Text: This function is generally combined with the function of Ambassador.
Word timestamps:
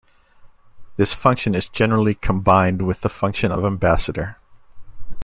This 0.97 1.13
function 1.13 1.53
is 1.53 1.69
generally 1.69 2.15
combined 2.15 2.81
with 2.81 3.01
the 3.01 3.07
function 3.09 3.51
of 3.51 3.63
Ambassador. 3.63 4.37